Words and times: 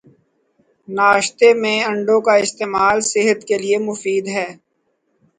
ناشتے 0.87 1.49
میں 1.61 1.77
انڈوں 1.89 2.19
کا 2.27 2.33
استعمال 2.45 2.97
صحت 3.11 3.39
کیلئے 3.47 3.77
مفید 3.87 4.25
ہے 4.35 4.47